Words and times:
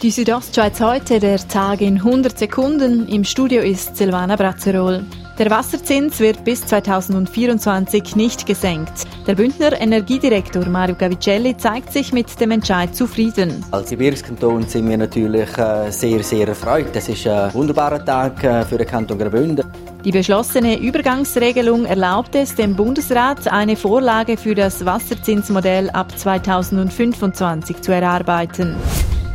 Die 0.00 0.12
Südostschweiz 0.12 0.80
heute, 0.80 1.18
der 1.18 1.38
Tag 1.48 1.80
in 1.80 1.96
100 1.96 2.38
Sekunden. 2.38 3.08
Im 3.08 3.24
Studio 3.24 3.62
ist 3.62 3.96
Silvana 3.96 4.36
Brazzerol. 4.36 5.04
Der 5.40 5.50
Wasserzins 5.50 6.20
wird 6.20 6.44
bis 6.44 6.64
2024 6.66 8.14
nicht 8.14 8.46
gesenkt. 8.46 8.92
Der 9.26 9.34
Bündner 9.34 9.80
Energiedirektor 9.80 10.66
Mario 10.66 10.94
Gavicelli 10.94 11.56
zeigt 11.56 11.92
sich 11.92 12.12
mit 12.12 12.40
dem 12.40 12.52
Entscheid 12.52 12.94
zufrieden. 12.94 13.64
Als 13.72 13.90
Gebirgskanton 13.90 14.68
sind 14.68 14.88
wir 14.88 14.98
natürlich 14.98 15.58
äh, 15.58 15.90
sehr, 15.90 16.22
sehr 16.22 16.46
erfreut. 16.46 16.94
Es 16.94 17.08
ist 17.08 17.26
ein 17.26 17.52
wunderbarer 17.52 18.04
Tag 18.04 18.44
äh, 18.44 18.64
für 18.64 18.78
den 18.78 18.86
Kanton 18.86 19.18
Graubünden. 19.18 19.66
Die 20.04 20.12
beschlossene 20.12 20.78
Übergangsregelung 20.78 21.86
erlaubt 21.86 22.36
es 22.36 22.54
dem 22.54 22.76
Bundesrat, 22.76 23.48
eine 23.48 23.74
Vorlage 23.74 24.36
für 24.36 24.54
das 24.54 24.84
Wasserzinsmodell 24.84 25.90
ab 25.90 26.16
2025 26.16 27.80
zu 27.80 27.90
erarbeiten. 27.90 28.76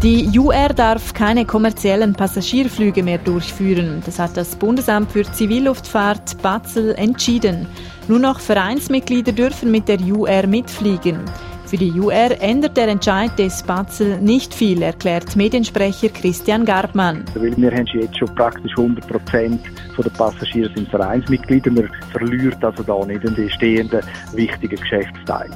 Die 0.04 0.38
UR 0.38 0.68
darf 0.76 1.14
keine 1.14 1.46
kommerziellen 1.46 2.12
Passagierflüge 2.12 3.02
mehr 3.02 3.20
durchführen. 3.20 4.04
Das 4.06 4.20
hat 4.20 4.36
das 4.36 4.54
Bundesamt 4.54 5.14
für 5.14 5.24
Zivilluftfahrt 5.24 6.42
Basel 6.42 6.94
entschieden. 6.96 7.68
Nur 8.10 8.20
noch 8.20 8.42
Vereinsmitglieder 8.42 9.32
dürfen 9.32 9.72
mit 9.72 9.88
der 9.88 10.02
UR 10.02 10.46
mitfliegen. 10.46 11.20
Für 11.68 11.78
die 11.78 11.98
UR 11.98 12.42
ändert 12.42 12.76
der 12.76 12.90
Entscheid 12.90 13.40
des 13.40 13.64
Basel 13.64 14.20
nicht 14.20 14.54
viel, 14.54 14.82
erklärt 14.82 15.38
Mediensprecher 15.38 16.10
Christian 16.10 16.66
Garbmann. 16.66 17.24
Weil 17.36 17.56
wir 17.56 17.72
haben 17.72 17.88
jetzt 17.94 18.18
schon 18.18 18.36
praktisch 18.36 18.74
100 18.78 19.08
Prozent 19.08 19.62
der 19.98 20.10
Passagiere 20.10 20.70
sind 20.76 20.90
Vereinsmitglieder. 20.90 21.72
Man 21.72 21.90
verliert 22.12 22.62
also 22.62 22.84
da 22.84 23.06
nicht 23.06 23.24
den 23.24 23.50
stehenden 23.50 24.02
wichtigen 24.34 24.76
Geschäftsteil. 24.76 25.50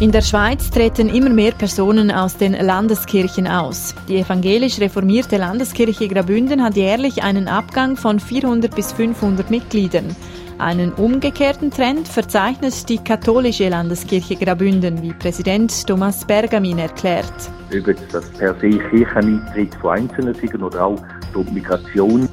In 0.00 0.12
der 0.12 0.22
Schweiz 0.22 0.70
treten 0.70 1.08
immer 1.08 1.28
mehr 1.28 1.50
Personen 1.50 2.12
aus 2.12 2.36
den 2.36 2.52
Landeskirchen 2.52 3.48
aus. 3.48 3.96
Die 4.06 4.18
evangelisch 4.18 4.78
reformierte 4.78 5.38
Landeskirche 5.38 6.06
Grabünden 6.06 6.62
hat 6.62 6.76
jährlich 6.76 7.24
einen 7.24 7.48
Abgang 7.48 7.96
von 7.96 8.20
400 8.20 8.72
bis 8.76 8.92
500 8.92 9.50
Mitgliedern. 9.50 10.14
Einen 10.58 10.92
umgekehrten 10.92 11.72
Trend 11.72 12.06
verzeichnet 12.06 12.88
die 12.88 12.98
katholische 12.98 13.68
Landeskirche 13.70 14.36
Grabünden, 14.36 15.02
wie 15.02 15.12
Präsident 15.14 15.84
Thomas 15.88 16.24
Bergamin 16.24 16.78
erklärt. 16.78 17.50
Über 17.70 17.92
das 18.12 18.30
per 18.30 18.54
se 18.60 18.70
Kircheneintritt 18.70 19.74
von 19.74 19.98
Einzelnen 19.98 20.62
oder 20.62 20.84
auch 20.84 21.02
durch 21.32 21.50
Migration 21.50 22.28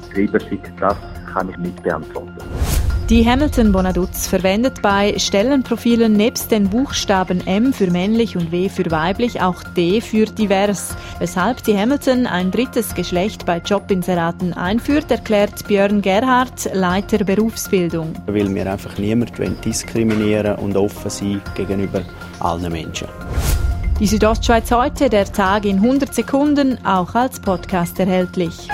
das 0.78 0.96
kann 1.32 1.50
ich 1.50 1.56
nicht 1.56 1.82
beantworten. 1.82 2.65
Die 3.08 3.24
Hamilton 3.24 3.70
Bonaduz 3.70 4.26
verwendet 4.26 4.82
bei 4.82 5.16
Stellenprofilen 5.16 6.12
nebst 6.12 6.50
den 6.50 6.68
Buchstaben 6.68 7.46
M 7.46 7.72
für 7.72 7.88
männlich 7.88 8.36
und 8.36 8.50
W 8.50 8.68
für 8.68 8.90
weiblich 8.90 9.40
auch 9.40 9.62
D 9.62 10.00
für 10.00 10.24
divers. 10.24 10.96
Weshalb 11.20 11.62
die 11.62 11.78
Hamilton 11.78 12.26
ein 12.26 12.50
drittes 12.50 12.96
Geschlecht 12.96 13.46
bei 13.46 13.58
Jobinseraten 13.58 14.54
einführt, 14.54 15.08
erklärt 15.08 15.68
Björn 15.68 16.02
Gerhardt, 16.02 16.68
Leiter 16.74 17.22
Berufsbildung. 17.22 18.12
Weil 18.26 18.52
wir 18.52 18.72
einfach 18.72 18.98
niemanden 18.98 19.56
diskriminieren 19.60 20.56
und 20.56 20.76
offen 20.76 21.08
sein 21.08 21.40
gegenüber 21.54 22.02
allen 22.40 22.72
Menschen. 22.72 23.06
Die 24.00 24.08
Südostschweiz 24.08 24.72
heute, 24.72 25.08
der 25.08 25.32
Tag 25.32 25.64
in 25.64 25.76
100 25.76 26.12
Sekunden, 26.12 26.84
auch 26.84 27.14
als 27.14 27.38
Podcast 27.38 28.00
erhältlich. 28.00 28.68